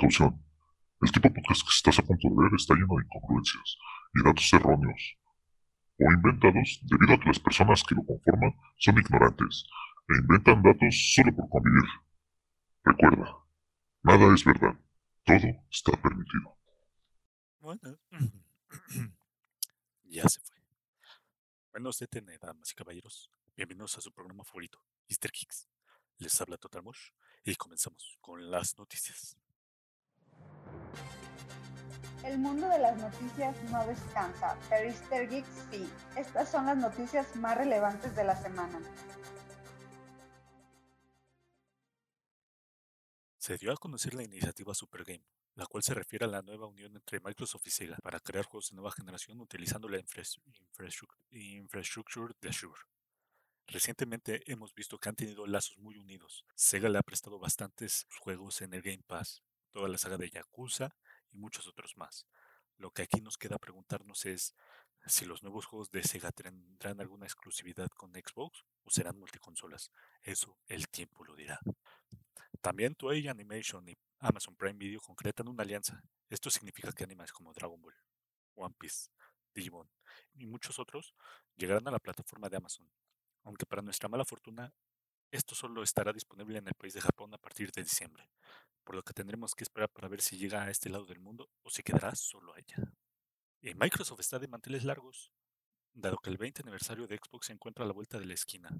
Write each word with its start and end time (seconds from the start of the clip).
Precaución. 0.00 0.42
El 1.02 1.12
tipo 1.12 1.28
de 1.28 1.34
podcast 1.34 1.62
que 1.62 1.76
estás 1.76 1.98
a 1.98 2.02
punto 2.02 2.26
de 2.26 2.34
ver 2.34 2.54
está 2.56 2.72
lleno 2.72 2.96
de 2.96 3.04
incongruencias 3.04 3.76
y 4.14 4.24
datos 4.24 4.52
erróneos 4.54 5.18
o 5.98 6.10
inventados 6.10 6.80
debido 6.88 7.12
a 7.12 7.20
que 7.20 7.26
las 7.26 7.38
personas 7.38 7.84
que 7.84 7.94
lo 7.94 8.02
conforman 8.06 8.54
son 8.78 8.96
ignorantes 8.96 9.66
e 10.08 10.16
inventan 10.16 10.62
datos 10.62 11.12
solo 11.14 11.36
por 11.36 11.50
convivir. 11.50 11.84
Recuerda, 12.82 13.28
nada 14.02 14.34
es 14.34 14.42
verdad, 14.42 14.74
todo 15.24 15.48
está 15.70 15.92
permitido. 16.00 16.56
Bueno, 17.58 17.98
ya 20.04 20.26
se 20.30 20.40
fue. 20.40 20.56
Bueno, 21.72 21.92
se 21.92 22.06
tiene, 22.06 22.38
damas 22.38 22.72
y 22.72 22.74
caballeros. 22.74 23.30
Bienvenidos 23.54 23.98
a 23.98 24.00
su 24.00 24.10
programa 24.10 24.44
favorito, 24.44 24.82
Mr. 25.10 25.30
Kicks. 25.30 25.68
Les 26.16 26.40
habla 26.40 26.56
Total 26.56 26.82
Mosh 26.82 27.10
y 27.44 27.54
comenzamos 27.56 28.16
con 28.22 28.50
las 28.50 28.78
noticias. 28.78 29.36
El 32.24 32.38
mundo 32.38 32.68
de 32.68 32.78
las 32.78 32.96
noticias 32.98 33.56
no 33.70 33.86
descansa, 33.86 34.56
pero 34.68 34.88
Easter 34.88 35.28
Geeks 35.28 35.66
sí. 35.70 35.90
Estas 36.16 36.50
son 36.50 36.66
las 36.66 36.76
noticias 36.76 37.34
más 37.36 37.56
relevantes 37.56 38.14
de 38.14 38.24
la 38.24 38.36
semana. 38.36 38.78
Se 43.38 43.56
dio 43.56 43.72
a 43.72 43.76
conocer 43.76 44.14
la 44.14 44.22
iniciativa 44.22 44.74
Supergame, 44.74 45.24
la 45.54 45.66
cual 45.66 45.82
se 45.82 45.94
refiere 45.94 46.26
a 46.26 46.28
la 46.28 46.42
nueva 46.42 46.66
unión 46.66 46.94
entre 46.94 47.20
Microsoft 47.20 47.66
y 47.66 47.70
Sega 47.70 47.96
para 48.02 48.20
crear 48.20 48.44
juegos 48.44 48.68
de 48.70 48.76
nueva 48.76 48.92
generación 48.92 49.40
utilizando 49.40 49.88
la 49.88 49.98
infraestructura 51.30 52.34
de 52.40 52.48
Azure. 52.48 52.82
Recientemente 53.66 54.42
hemos 54.50 54.74
visto 54.74 54.98
que 54.98 55.08
han 55.08 55.16
tenido 55.16 55.46
lazos 55.46 55.78
muy 55.78 55.96
unidos. 55.96 56.44
Sega 56.54 56.88
le 56.88 56.98
ha 56.98 57.02
prestado 57.02 57.38
bastantes 57.38 58.06
juegos 58.20 58.60
en 58.60 58.74
el 58.74 58.82
Game 58.82 59.02
Pass, 59.06 59.42
toda 59.70 59.88
la 59.88 59.98
saga 59.98 60.16
de 60.16 60.30
Yakuza 60.30 60.96
y 61.30 61.38
muchos 61.38 61.66
otros 61.66 61.96
más. 61.96 62.26
Lo 62.76 62.90
que 62.90 63.02
aquí 63.02 63.20
nos 63.20 63.36
queda 63.36 63.58
preguntarnos 63.58 64.26
es 64.26 64.54
si 65.06 65.24
los 65.24 65.42
nuevos 65.42 65.66
juegos 65.66 65.90
de 65.90 66.02
Sega 66.02 66.32
tendrán 66.32 67.00
alguna 67.00 67.26
exclusividad 67.26 67.88
con 67.88 68.12
Xbox 68.12 68.64
o 68.82 68.90
serán 68.90 69.18
multiconsolas. 69.18 69.90
Eso 70.22 70.58
el 70.66 70.88
tiempo 70.88 71.24
lo 71.24 71.34
dirá. 71.34 71.60
También 72.60 72.94
Toei 72.94 73.28
Animation 73.28 73.88
y 73.88 73.96
Amazon 74.18 74.54
Prime 74.56 74.78
Video 74.78 75.00
concretan 75.00 75.48
una 75.48 75.62
alianza. 75.62 76.02
Esto 76.28 76.50
significa 76.50 76.92
que 76.92 77.04
animes 77.04 77.32
como 77.32 77.52
Dragon 77.52 77.80
Ball, 77.80 77.96
One 78.54 78.74
Piece, 78.78 79.10
Digimon 79.54 79.90
y 80.34 80.46
muchos 80.46 80.78
otros 80.78 81.14
llegarán 81.56 81.86
a 81.88 81.90
la 81.90 81.98
plataforma 81.98 82.48
de 82.48 82.58
Amazon. 82.58 82.90
Aunque 83.44 83.66
para 83.66 83.82
nuestra 83.82 84.08
mala 84.08 84.24
fortuna, 84.24 84.72
esto 85.30 85.54
solo 85.54 85.82
estará 85.82 86.12
disponible 86.12 86.58
en 86.58 86.68
el 86.68 86.74
país 86.74 86.94
de 86.94 87.00
Japón 87.00 87.32
a 87.34 87.38
partir 87.38 87.70
de 87.72 87.82
diciembre, 87.82 88.28
por 88.84 88.94
lo 88.94 89.02
que 89.02 89.12
tendremos 89.12 89.54
que 89.54 89.64
esperar 89.64 89.88
para 89.90 90.08
ver 90.08 90.20
si 90.20 90.36
llega 90.36 90.62
a 90.62 90.70
este 90.70 90.90
lado 90.90 91.06
del 91.06 91.20
mundo 91.20 91.50
o 91.62 91.70
si 91.70 91.82
quedará 91.82 92.14
solo 92.14 92.54
allá. 92.54 92.92
Y 93.60 93.74
Microsoft 93.74 94.20
está 94.20 94.38
de 94.38 94.48
manteles 94.48 94.84
largos, 94.84 95.32
dado 95.92 96.18
que 96.18 96.30
el 96.30 96.38
20 96.38 96.62
aniversario 96.62 97.06
de 97.06 97.18
Xbox 97.18 97.46
se 97.46 97.52
encuentra 97.52 97.84
a 97.84 97.86
la 97.86 97.92
vuelta 97.92 98.18
de 98.18 98.26
la 98.26 98.34
esquina. 98.34 98.70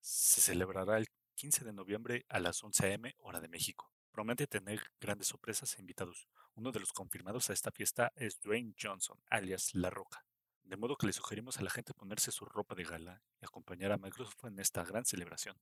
Se 0.00 0.40
celebrará 0.40 0.98
el 0.98 1.06
15 1.36 1.64
de 1.64 1.72
noviembre 1.72 2.26
a 2.28 2.40
las 2.40 2.62
11 2.62 2.86
a.m. 2.86 3.14
hora 3.18 3.40
de 3.40 3.48
México. 3.48 3.90
Promete 4.10 4.46
tener 4.46 4.80
grandes 5.00 5.28
sorpresas 5.28 5.76
e 5.76 5.80
invitados. 5.80 6.28
Uno 6.54 6.70
de 6.70 6.80
los 6.80 6.92
confirmados 6.92 7.50
a 7.50 7.52
esta 7.52 7.72
fiesta 7.72 8.12
es 8.14 8.40
Dwayne 8.40 8.74
Johnson, 8.80 9.18
alias 9.28 9.74
La 9.74 9.90
Roca. 9.90 10.24
De 10.62 10.76
modo 10.76 10.96
que 10.96 11.06
le 11.06 11.12
sugerimos 11.12 11.58
a 11.58 11.62
la 11.62 11.70
gente 11.70 11.94
ponerse 11.94 12.30
su 12.30 12.44
ropa 12.44 12.74
de 12.74 12.84
gala 12.84 13.22
y 13.40 13.44
acompañar 13.44 13.92
a 13.92 13.98
Microsoft 13.98 14.44
en 14.44 14.58
esta 14.60 14.84
gran 14.84 15.04
celebración. 15.04 15.56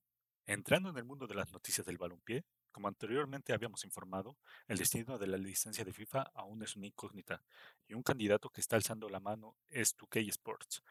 Entrando 0.46 0.90
en 0.90 0.96
el 0.96 1.04
mundo 1.04 1.28
de 1.28 1.36
las 1.36 1.52
noticias 1.52 1.86
del 1.86 1.98
balompié, 1.98 2.44
como 2.72 2.88
anteriormente 2.88 3.52
habíamos 3.52 3.84
informado, 3.84 4.36
el 4.66 4.76
destino 4.76 5.16
de 5.16 5.28
la 5.28 5.36
licencia 5.36 5.84
de 5.84 5.92
FIFA 5.92 6.32
aún 6.34 6.62
es 6.62 6.74
una 6.74 6.86
incógnita, 6.86 7.44
y 7.86 7.94
un 7.94 8.02
candidato 8.02 8.50
que 8.50 8.60
está 8.60 8.74
alzando 8.74 9.08
la 9.08 9.20
mano 9.20 9.56
es 9.68 9.96
2K 9.96 10.28
Sports, 10.30 10.82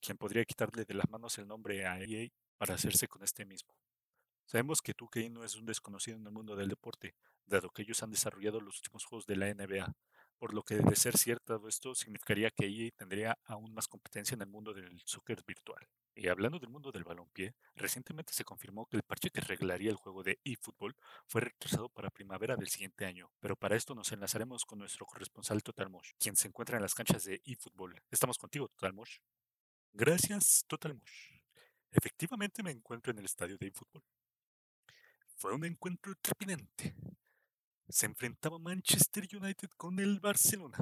quien 0.00 0.16
podría 0.16 0.44
quitarle 0.46 0.84
de 0.84 0.94
las 0.94 1.10
manos 1.10 1.36
el 1.36 1.46
nombre 1.46 1.86
a 1.86 2.00
EA 2.00 2.30
para 2.56 2.74
hacerse 2.74 3.06
con 3.06 3.22
este 3.22 3.44
mismo. 3.44 3.74
Sabemos 4.46 4.80
que 4.80 4.94
2K 4.94 5.30
no 5.30 5.44
es 5.44 5.54
un 5.56 5.66
desconocido 5.66 6.16
en 6.16 6.26
el 6.26 6.32
mundo 6.32 6.56
del 6.56 6.68
deporte, 6.68 7.14
dado 7.44 7.70
que 7.70 7.82
ellos 7.82 8.02
han 8.02 8.10
desarrollado 8.10 8.60
los 8.60 8.76
últimos 8.78 9.04
juegos 9.04 9.26
de 9.26 9.36
la 9.36 9.52
NBA, 9.52 9.92
por 10.38 10.54
lo 10.54 10.62
que 10.62 10.76
de 10.76 10.96
ser 10.96 11.18
cierto 11.18 11.68
esto 11.68 11.94
significaría 11.94 12.50
que 12.50 12.66
EA 12.66 12.90
tendría 12.96 13.38
aún 13.44 13.74
más 13.74 13.86
competencia 13.86 14.34
en 14.34 14.42
el 14.42 14.48
mundo 14.48 14.72
del 14.72 14.98
soccer 15.04 15.42
virtual. 15.46 15.86
Y 16.16 16.28
hablando 16.28 16.60
del 16.60 16.70
mundo 16.70 16.92
del 16.92 17.02
balompié, 17.02 17.54
recientemente 17.74 18.32
se 18.32 18.44
confirmó 18.44 18.86
que 18.86 18.96
el 18.96 19.02
parche 19.02 19.30
que 19.30 19.40
arreglaría 19.40 19.90
el 19.90 19.96
juego 19.96 20.22
de 20.22 20.38
eFootball 20.44 20.94
fue 21.26 21.40
retrasado 21.40 21.88
para 21.88 22.10
primavera 22.10 22.54
del 22.56 22.68
siguiente 22.68 23.04
año, 23.04 23.32
pero 23.40 23.56
para 23.56 23.74
esto 23.74 23.96
nos 23.96 24.12
enlazaremos 24.12 24.64
con 24.64 24.78
nuestro 24.78 25.06
corresponsal 25.06 25.62
Totalmosh, 25.62 26.12
quien 26.18 26.36
se 26.36 26.46
encuentra 26.46 26.76
en 26.76 26.82
las 26.82 26.94
canchas 26.94 27.24
de 27.24 27.42
eFootball. 27.44 28.00
Estamos 28.10 28.38
contigo, 28.38 28.68
Totalmosh. 28.68 29.18
Gracias, 29.92 30.64
Totalmosh. 30.68 31.40
Efectivamente 31.90 32.62
me 32.62 32.70
encuentro 32.70 33.10
en 33.12 33.18
el 33.18 33.24
estadio 33.24 33.58
de 33.58 33.66
eFootball. 33.66 34.04
Fue 35.36 35.52
un 35.52 35.64
encuentro 35.64 36.14
trepidante. 36.20 36.94
Se 37.88 38.06
enfrentaba 38.06 38.58
Manchester 38.60 39.28
United 39.32 39.70
con 39.76 39.98
el 39.98 40.20
Barcelona. 40.20 40.78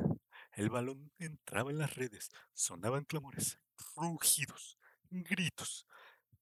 El 0.53 0.69
balón 0.69 1.10
entraba 1.19 1.71
en 1.71 1.78
las 1.78 1.94
redes, 1.94 2.31
sonaban 2.53 3.04
clamores, 3.04 3.59
rugidos, 3.97 4.78
gritos. 5.12 5.86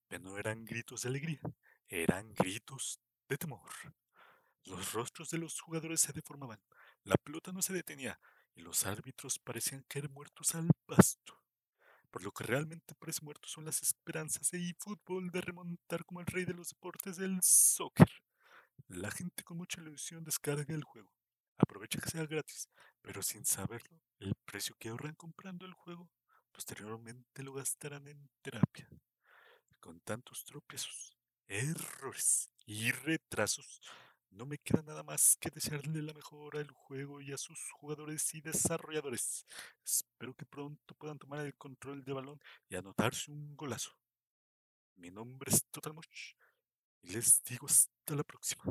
Pero 0.08 0.22
no 0.22 0.38
eran 0.38 0.64
gritos 0.64 1.02
de 1.02 1.08
alegría, 1.08 1.40
eran 1.88 2.32
gritos 2.34 3.00
de 3.28 3.36
temor. 3.36 3.70
Los 4.64 4.92
rostros 4.92 5.30
de 5.30 5.38
los 5.38 5.60
jugadores 5.60 6.00
se 6.00 6.12
deformaban, 6.12 6.60
la 7.04 7.16
pelota 7.16 7.52
no 7.52 7.62
se 7.62 7.72
detenía 7.72 8.20
y 8.54 8.62
los 8.62 8.86
árbitros 8.86 9.38
parecían 9.38 9.84
caer 9.88 10.10
muertos 10.10 10.54
al 10.54 10.68
pasto 10.86 11.40
por 12.10 12.24
lo 12.24 12.32
que 12.32 12.44
realmente 12.44 12.94
parece 12.94 13.24
muerto 13.24 13.48
son 13.48 13.64
las 13.64 13.82
esperanzas 13.82 14.50
de 14.50 14.70
eFootball 14.70 15.30
de 15.30 15.40
remontar 15.40 16.04
como 16.04 16.20
el 16.20 16.26
rey 16.26 16.44
de 16.44 16.54
los 16.54 16.70
deportes 16.70 17.16
del 17.16 17.38
soccer. 17.42 18.08
La 18.88 19.10
gente 19.10 19.44
con 19.44 19.58
mucha 19.58 19.80
ilusión 19.80 20.24
descarga 20.24 20.74
el 20.74 20.82
juego, 20.82 21.12
aprovecha 21.56 22.00
que 22.00 22.10
sea 22.10 22.26
gratis, 22.26 22.68
pero 23.00 23.22
sin 23.22 23.44
saberlo, 23.44 24.00
el 24.18 24.34
precio 24.44 24.74
que 24.78 24.88
ahorran 24.88 25.14
comprando 25.14 25.66
el 25.66 25.72
juego, 25.72 26.10
posteriormente 26.60 27.42
lo 27.42 27.54
gastarán 27.54 28.06
en 28.06 28.28
terapia. 28.42 28.86
Con 29.80 29.98
tantos 30.00 30.44
tropiezos, 30.44 31.16
errores 31.48 32.50
y 32.66 32.92
retrasos, 32.92 33.80
no 34.30 34.44
me 34.44 34.58
queda 34.58 34.82
nada 34.82 35.02
más 35.02 35.38
que 35.40 35.48
desearle 35.48 36.02
la 36.02 36.12
mejor 36.12 36.58
al 36.58 36.70
juego 36.70 37.22
y 37.22 37.32
a 37.32 37.38
sus 37.38 37.58
jugadores 37.70 38.34
y 38.34 38.42
desarrolladores. 38.42 39.46
Espero 39.82 40.34
que 40.34 40.44
pronto 40.44 40.94
puedan 40.96 41.18
tomar 41.18 41.46
el 41.46 41.54
control 41.54 42.04
del 42.04 42.16
balón 42.16 42.38
y 42.68 42.76
anotarse 42.76 43.30
un 43.30 43.56
golazo. 43.56 43.92
Mi 44.96 45.10
nombre 45.10 45.50
es 45.50 45.64
Totalmoch 45.70 46.36
y 47.00 47.12
les 47.12 47.42
digo 47.44 47.68
hasta 47.68 48.14
la 48.14 48.22
próxima. 48.22 48.64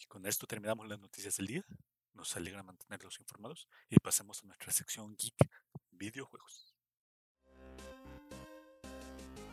Y 0.00 0.06
con 0.06 0.26
esto 0.26 0.48
terminamos 0.48 0.88
las 0.88 0.98
noticias 0.98 1.36
del 1.36 1.46
día. 1.46 1.64
Nos 2.14 2.36
alegra 2.36 2.64
mantenerlos 2.64 3.20
informados 3.20 3.68
y 3.88 4.00
pasamos 4.00 4.42
a 4.42 4.46
nuestra 4.46 4.72
sección 4.72 5.14
Geek 5.16 5.48
Videojuegos 5.92 6.71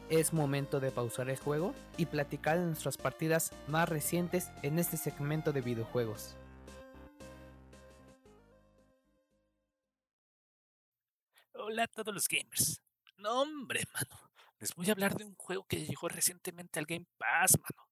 es 0.10 0.34
momento 0.34 0.80
de 0.80 0.92
pausar 0.92 1.30
el 1.30 1.38
juego 1.38 1.74
y 1.98 2.08
platicar 2.08 2.58
de 2.58 2.66
nuestras 2.66 2.98
partidas 2.98 3.52
más 3.68 3.88
recientes 3.88 4.50
en 4.64 4.80
este 4.80 4.98
segmento 4.98 5.54
de 5.54 5.62
videojuegos. 5.62 6.36
Hola 11.54 11.84
a 11.84 11.88
todos 11.88 12.14
los 12.14 12.28
gamers. 12.28 12.82
No, 13.18 13.42
hombre, 13.42 13.84
mano. 13.94 14.32
Les 14.60 14.74
voy 14.76 14.90
a 14.90 14.94
hablar 14.94 15.16
de 15.16 15.26
un 15.26 15.36
juego 15.36 15.66
que 15.66 15.86
llegó 15.86 16.10
recientemente 16.10 16.80
al 16.80 16.86
Game 16.86 17.06
Pass, 17.18 17.58
mano. 17.60 17.88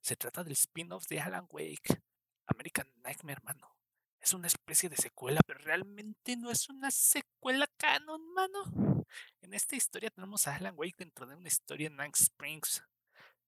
Se 0.00 0.16
trata 0.16 0.44
del 0.44 0.52
spin-off 0.52 1.06
de 1.08 1.20
Alan 1.20 1.46
Wake, 1.50 2.02
American 2.46 2.86
Nightmare, 3.02 3.40
mano. 3.42 3.76
Es 4.20 4.34
una 4.34 4.46
especie 4.46 4.88
de 4.88 4.96
secuela, 4.96 5.40
pero 5.46 5.58
realmente 5.60 6.36
no 6.36 6.50
es 6.50 6.68
una 6.68 6.90
secuela 6.90 7.66
canon, 7.76 8.32
mano. 8.34 8.91
En 9.40 9.54
esta 9.54 9.76
historia 9.76 10.10
tenemos 10.10 10.46
a 10.46 10.56
Alan 10.56 10.74
Wake 10.76 10.96
dentro 10.98 11.26
de 11.26 11.34
una 11.34 11.48
historia 11.48 11.88
en 11.88 11.96
Night 11.96 12.16
Springs. 12.16 12.82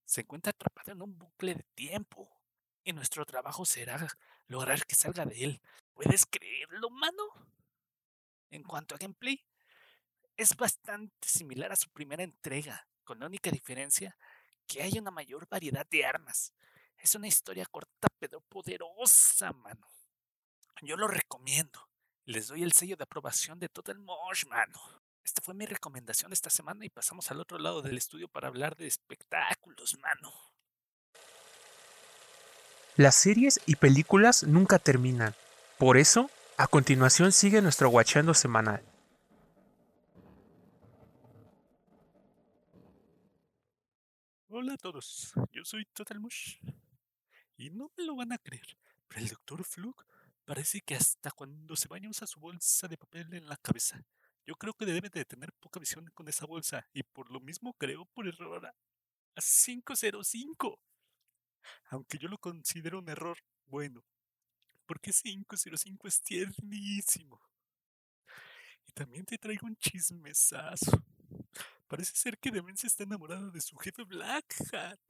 Se 0.05 0.23
encuentra 0.23 0.51
atrapado 0.51 0.93
en 0.93 1.03
un 1.03 1.19
bucle 1.19 1.55
de 1.55 1.65
tiempo. 1.75 2.31
Y 2.85 2.93
nuestro 2.93 3.25
trabajo 3.25 3.65
será 3.65 4.07
lograr 4.47 4.85
que 4.85 4.95
salga 4.95 5.25
de 5.25 5.45
él. 5.45 5.63
¿Puedes 5.95 6.27
creerlo, 6.27 6.91
mano? 6.91 7.23
En 8.51 8.63
cuanto 8.63 8.95
a 8.95 8.99
gameplay, 8.99 9.43
es 10.37 10.57
bastante 10.57 11.29
similar 11.29 11.73
a 11.73 11.77
su 11.77 11.89
primera 11.91 12.23
entrega, 12.23 12.87
con 13.05 13.21
la 13.21 13.27
única 13.27 13.51
diferencia 13.51 14.17
que 14.67 14.83
hay 14.83 14.99
una 14.99 15.11
mayor 15.11 15.49
variedad 15.49 15.87
de 15.89 16.05
armas. 16.05 16.53
Es 16.99 17.15
una 17.15 17.29
historia 17.29 17.67
corta 17.67 18.09
pero 18.19 18.41
poderosa, 18.41 19.53
mano. 19.53 19.89
Yo 20.83 20.97
lo 20.97 21.09
recomiendo. 21.09 21.89
Les 22.27 22.49
doy 22.49 22.63
el 22.63 22.73
sello 22.73 22.97
de 22.97 23.05
aprobación 23.05 23.59
de 23.59 23.69
Total 23.69 23.99
Mosh, 23.99 24.47
mano. 24.47 25.04
Esta 25.25 25.41
fue 25.41 25.55
mi 25.55 25.65
recomendación 25.65 26.33
esta 26.33 26.51
semana 26.51 26.85
y 26.85 26.91
pasamos 26.91 27.31
al 27.31 27.41
otro 27.41 27.59
lado 27.59 27.81
del 27.81 27.97
estudio 27.97 28.29
para 28.29 28.49
hablar 28.49 28.77
de 28.77 28.87
espectáculos, 28.87 29.97
mano. 29.99 30.31
Las 32.97 33.15
series 33.17 33.59
y 33.67 33.77
películas 33.77 34.43
nunca 34.45 34.79
terminan. 34.79 35.35
Por 35.79 35.97
eso, 35.97 36.31
a 36.59 36.67
continuación 36.67 37.33
sigue 37.33 37.63
nuestro 37.63 37.89
guachando 37.89 38.35
semanal. 38.35 38.85
Hola 44.49 44.75
a 44.75 44.77
todos, 44.77 45.33
yo 45.51 45.65
soy 45.65 45.87
Total 45.87 46.21
Mush. 46.21 46.59
Y 47.57 47.71
no 47.71 47.91
me 47.97 48.05
lo 48.05 48.15
van 48.15 48.33
a 48.33 48.39
creer, 48.39 48.77
pero 49.09 49.23
el 49.23 49.29
Dr. 49.29 49.65
Fluke 49.65 50.07
parece 50.45 50.83
que 50.83 50.95
hasta 50.95 51.31
cuando 51.31 51.75
se 51.77 51.89
baña 51.89 52.11
usa 52.11 52.27
su 52.27 52.39
bolsa 52.39 52.87
de 52.87 52.99
papel 52.99 53.33
en 53.35 53.49
la 53.49 53.57
cabeza. 53.57 54.05
Yo 54.47 54.57
creo 54.57 54.75
que 54.75 54.85
debe 54.85 55.09
de 55.09 55.25
tener 55.25 55.53
poca 55.55 55.81
visión 55.81 56.07
con 56.15 56.29
esa 56.29 56.47
bolsa 56.47 56.87
y 56.93 57.03
por 57.03 57.31
lo 57.31 57.41
mismo 57.41 57.73
creo 57.75 58.05
por 58.07 58.27
error 58.27 58.67
a 58.67 58.75
505. 59.41 60.81
Aunque 61.91 62.19
yo 62.19 62.29
lo 62.29 62.39
considero 62.39 62.99
un 62.99 63.09
error 63.09 63.39
bueno, 63.67 64.05
porque 64.87 65.13
505 65.13 66.09
es 66.09 66.23
tiernísimo. 66.23 67.41
Y 68.87 68.93
también 68.93 69.25
te 69.25 69.39
traigo 69.39 69.67
un 69.67 69.77
chismesazo. 69.77 71.03
Parece 71.89 72.15
ser 72.15 72.39
que 72.39 72.51
Demencia 72.51 72.87
está 72.87 73.05
enamorada 73.05 73.51
de 73.51 73.61
su 73.61 73.77
jefe 73.77 74.05
Blackhat. 74.05 75.01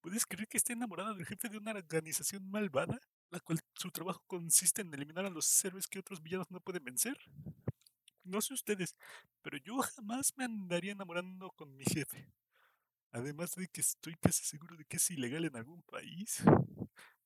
¿Puedes 0.00 0.26
creer 0.26 0.48
que 0.48 0.58
esté 0.58 0.74
enamorada 0.74 1.14
del 1.14 1.26
jefe 1.26 1.48
de 1.48 1.58
una 1.58 1.72
organización 1.72 2.48
malvada, 2.50 3.00
la 3.30 3.40
cual 3.40 3.60
su 3.74 3.90
trabajo 3.90 4.22
consiste 4.26 4.82
en 4.82 4.92
eliminar 4.94 5.26
a 5.26 5.30
los 5.30 5.64
héroes 5.64 5.86
que 5.86 5.98
otros 5.98 6.22
villanos 6.22 6.50
no 6.50 6.60
pueden 6.60 6.84
vencer? 6.84 7.16
No 8.28 8.42
sé 8.42 8.52
ustedes, 8.52 8.94
pero 9.40 9.56
yo 9.56 9.78
jamás 9.96 10.34
me 10.36 10.44
andaría 10.44 10.92
enamorando 10.92 11.50
con 11.52 11.74
mi 11.74 11.84
jefe. 11.84 12.30
Además 13.10 13.54
de 13.54 13.68
que 13.68 13.80
estoy 13.80 14.16
casi 14.16 14.44
seguro 14.44 14.76
de 14.76 14.84
que 14.84 14.98
es 14.98 15.10
ilegal 15.10 15.46
en 15.46 15.56
algún 15.56 15.82
país. 15.84 16.42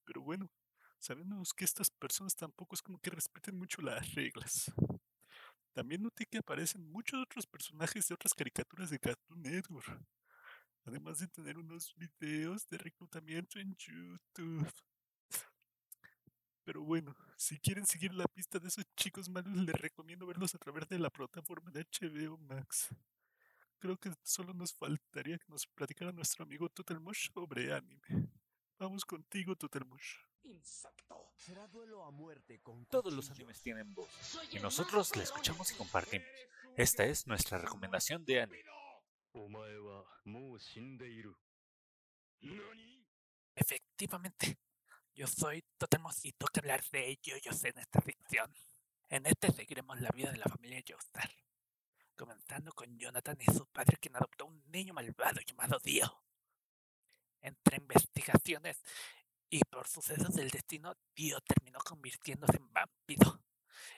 Pero 0.05 0.23
bueno, 0.23 0.49
sabemos 1.01 1.53
que 1.53 1.65
estas 1.65 1.91
personas 1.91 2.37
tampoco 2.37 2.77
es 2.77 2.83
como 2.83 3.01
que 3.01 3.11
respeten 3.11 3.59
mucho 3.59 3.83
las 3.83 4.15
reglas. 4.15 4.73
También 5.73 6.03
noté 6.03 6.25
que 6.27 6.39
aparecen 6.39 6.89
muchos 6.89 7.21
otros 7.21 7.47
personajes 7.49 8.07
de 8.07 8.15
otras 8.15 8.33
caricaturas 8.35 8.91
de 8.91 9.01
Cartoon 9.01 9.43
Network. 9.43 10.07
Además 10.85 11.19
de 11.19 11.27
tener 11.27 11.59
unos 11.59 11.95
videos 11.97 12.69
de 12.69 12.79
reclutamiento 12.79 13.59
en 13.59 13.75
YouTube. 13.75 14.71
Pero 16.65 16.83
bueno, 16.83 17.17
si 17.37 17.59
quieren 17.59 17.87
seguir 17.87 18.15
la 18.15 18.27
pista 18.27 18.59
de 18.59 18.69
esos 18.69 18.85
chicos 18.95 19.29
malos, 19.29 19.57
les 19.57 19.75
recomiendo 19.75 20.27
verlos 20.27 20.55
a 20.55 20.59
través 20.59 20.89
de 20.89 20.99
la 20.99 21.11
plataforma 21.11 21.71
de 21.71 21.85
HBO 21.85 22.39
Max. 22.39 22.89
Creo 23.79 23.99
que 23.99 24.13
solo 24.23 24.55
nos 24.55 24.73
faltaría 24.73 25.39
que 25.39 25.49
nos 25.49 25.67
platicara 25.67 26.13
nuestro 26.13 26.45
amigo 26.45 26.69
Totalmush 26.69 27.33
sobre 27.33 27.73
anime. 27.73 28.31
Vamos 28.79 29.05
contigo, 29.05 29.57
Totalmush. 29.57 30.19
Todos 32.91 33.13
los 33.13 33.31
animes 33.31 33.61
tienen 33.61 33.93
voz 33.93 34.39
y 34.53 34.61
nosotros 34.61 35.17
la 35.17 35.25
escuchamos 35.25 35.73
y 35.73 35.75
compartimos. 35.75 36.29
Esta 36.77 37.05
es 37.05 37.27
nuestra 37.27 37.59
recomendación 37.59 38.25
de 38.25 38.43
anime. 38.43 38.63
Efectivamente, 43.55 44.59
yo 45.15 45.27
soy 45.27 45.65
y 46.23 46.33
toca 46.33 46.61
hablar 46.61 46.83
de 46.91 47.11
ello 47.11 47.37
yo 47.39 47.53
sé 47.53 47.69
en 47.69 47.79
esta 47.79 48.01
ficción. 48.01 48.53
En 49.09 49.27
este 49.27 49.53
seguiremos 49.53 50.01
la 50.01 50.11
vida 50.11 50.31
de 50.31 50.39
la 50.39 50.47
familia 50.47 50.83
Joestar, 50.87 51.31
comenzando 52.17 52.73
con 52.73 52.99
Jonathan 52.99 53.37
y 53.41 53.53
su 53.53 53.67
padre 53.67 53.99
quien 53.99 54.17
adoptó 54.17 54.47
un 54.47 54.63
niño 54.71 54.95
malvado 54.95 55.41
llamado 55.41 55.79
Dio. 55.81 56.25
Entre 57.41 57.77
investigaciones 57.77 58.83
y 59.51 59.61
por 59.65 59.87
sucesos 59.87 60.35
del 60.35 60.51
destino, 60.51 60.97
Dio 61.15 61.41
terminó 61.43 61.79
convirtiéndose 61.81 62.57
en 62.57 62.73
vampiro 62.73 63.43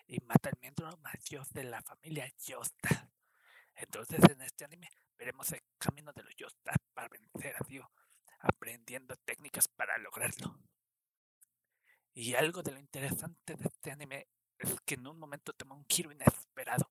y 0.07 0.19
mata 0.21 0.49
al 0.49 0.59
miembro 0.61 0.97
más 0.99 1.15
de 1.53 1.65
la 1.65 1.81
familia 1.83 2.33
Joestar. 2.45 3.09
Entonces 3.75 4.21
en 4.31 4.41
este 4.43 4.65
anime 4.65 4.91
veremos 5.17 5.53
el 5.53 5.63
camino 5.79 6.13
de 6.13 6.23
los 6.23 6.35
Joestar 6.39 6.77
para 6.93 7.09
vencer 7.09 7.55
a 7.57 7.65
Dio, 7.67 7.91
aprendiendo 8.41 9.17
técnicas 9.19 9.69
para 9.69 9.97
lograrlo. 9.99 10.59
Y 12.15 12.35
algo 12.37 12.63
de 12.63 12.71
lo 12.71 12.79
interesante 12.79 13.57
de 13.57 13.65
este 13.65 13.91
anime 13.91 14.29
es 14.59 14.81
que 14.83 14.95
en 14.95 15.07
un 15.07 15.19
momento 15.19 15.53
toma 15.53 15.75
un 15.75 15.85
giro 15.89 16.13
inesperado 16.13 16.89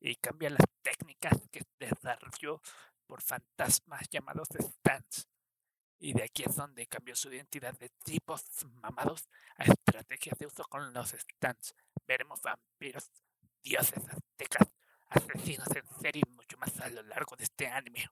y 0.00 0.16
cambia 0.16 0.50
las 0.50 0.66
técnicas 0.82 1.40
que 1.52 1.62
desarrolló 1.78 2.60
por 3.06 3.22
fantasmas 3.22 4.08
llamados 4.10 4.48
stands. 4.60 5.28
Y 6.00 6.12
de 6.12 6.24
aquí 6.24 6.42
es 6.44 6.56
donde 6.56 6.86
cambió 6.86 7.14
su 7.14 7.32
identidad 7.32 7.78
de 7.78 7.88
tipos 8.04 8.44
mamados 8.82 9.28
a 9.56 9.64
estrategias 9.64 10.38
de 10.38 10.46
uso 10.46 10.64
con 10.64 10.92
los 10.92 11.10
stands. 11.10 11.74
Veremos 12.04 12.40
vampiros, 12.42 13.10
dioses 13.62 14.08
aztecas, 14.08 14.68
asesinos 15.08 15.68
en 15.74 15.86
serie 16.00 16.22
y 16.26 16.30
mucho 16.32 16.58
más 16.58 16.78
a 16.80 16.88
lo 16.88 17.02
largo 17.04 17.36
de 17.36 17.44
este 17.44 17.68
anime. 17.68 18.10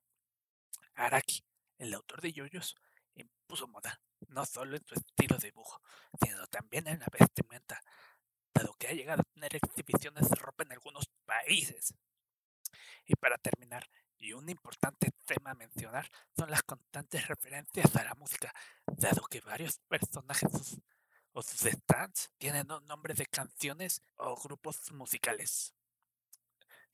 Araki, 0.94 1.44
el 1.78 1.92
autor 1.92 2.20
de 2.20 2.32
Yoyos, 2.32 2.76
impuso 3.14 3.66
moda, 3.66 4.00
no 4.28 4.44
solo 4.44 4.76
en 4.76 4.86
su 4.86 4.94
estilo 4.94 5.36
de 5.38 5.48
dibujo, 5.48 5.80
sino 6.22 6.46
también 6.46 6.86
en 6.88 7.00
la 7.00 7.06
vestimenta, 7.10 7.80
dado 8.54 8.74
que 8.74 8.88
ha 8.88 8.92
llegado 8.92 9.22
a 9.22 9.32
tener 9.34 9.56
exhibiciones 9.56 10.28
de 10.28 10.36
ropa 10.36 10.64
en 10.64 10.72
algunos 10.72 11.06
países. 11.24 11.94
Y 13.04 13.14
para 13.16 13.38
terminar, 13.38 13.88
y 14.18 14.32
un 14.32 14.48
importante 14.48 15.10
tema 15.26 15.50
a 15.50 15.54
mencionar 15.54 16.10
son 16.36 16.50
las 16.50 16.62
constantes 16.62 17.28
referencias 17.28 17.94
a 17.96 18.04
la 18.04 18.14
música, 18.14 18.52
dado 18.86 19.24
que 19.26 19.40
varios 19.40 19.78
personajes 19.88 20.80
o 21.32 21.42
sus 21.42 21.60
stands 21.70 22.30
tienen 22.38 22.72
un 22.72 22.86
nombre 22.86 23.12
de 23.12 23.26
canciones 23.26 24.00
o 24.16 24.34
grupos 24.36 24.90
musicales. 24.92 25.74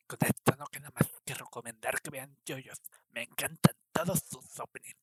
Con 0.08 0.18
esto 0.22 0.56
no 0.56 0.66
queda 0.66 0.90
más 0.90 1.08
que 1.24 1.34
recomendar 1.34 2.00
que 2.02 2.10
vean 2.10 2.36
JoJo's. 2.44 2.82
Me 3.10 3.22
encantan 3.22 3.76
todos 3.92 4.18
sus 4.28 4.58
openings, 4.58 4.98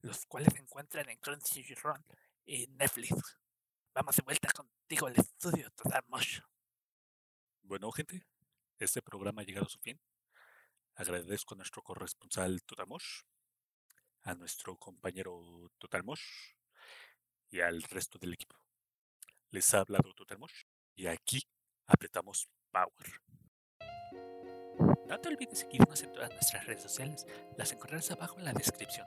los 0.00 0.26
cuales 0.26 0.52
se 0.52 0.60
encuentran 0.60 1.08
en 1.08 1.18
Crunchyroll 1.18 2.04
y 2.44 2.66
Netflix. 2.68 3.38
Vamos 3.94 4.16
de 4.16 4.22
vuelta 4.22 4.50
contigo 4.52 5.06
al 5.06 5.16
estudio 5.16 5.70
Todamos. 5.70 6.42
Bueno, 7.62 7.90
gente, 7.92 8.26
este 8.78 9.02
programa 9.02 9.42
ha 9.42 9.44
llegado 9.44 9.66
a 9.66 9.70
su 9.70 9.78
fin. 9.78 10.00
Agradezco 10.94 11.54
a 11.54 11.56
nuestro 11.56 11.82
corresponsal 11.82 12.62
Totamosh, 12.64 13.22
a 14.22 14.34
nuestro 14.34 14.76
compañero 14.76 15.70
Totalmosh 15.78 16.54
y 17.50 17.60
al 17.60 17.82
resto 17.82 18.18
del 18.18 18.34
equipo. 18.34 18.56
Les 19.50 19.72
ha 19.74 19.80
hablado 19.80 20.12
Totalmosh 20.14 20.64
y 20.94 21.06
aquí 21.06 21.42
apretamos 21.86 22.48
Power. 22.70 23.20
No 25.06 25.20
te 25.20 25.28
olvides 25.28 25.58
seguirnos 25.60 26.02
en 26.02 26.12
todas 26.12 26.30
nuestras 26.30 26.66
redes 26.66 26.82
sociales, 26.82 27.26
las 27.58 27.72
encontrarás 27.72 28.10
abajo 28.10 28.38
en 28.38 28.46
la 28.46 28.52
descripción. 28.52 29.06